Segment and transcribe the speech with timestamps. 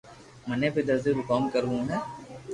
[0.47, 1.99] مني بي درزو رون ڪوم سوڙووو ھي